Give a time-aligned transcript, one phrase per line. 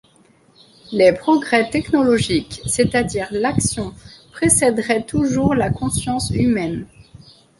[0.91, 3.93] Les progrès technologiques, c'est-à-dire l'action,
[4.31, 6.87] précèderaient toujours la conscience humaine.